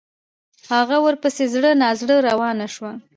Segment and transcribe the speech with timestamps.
[0.73, 2.91] هغه ورپسې زړه نا زړه روانه شوه.